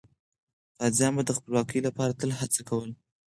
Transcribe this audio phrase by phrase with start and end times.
[0.79, 2.95] غازیان به د خپلواکۍ لپاره تل هڅه کوله.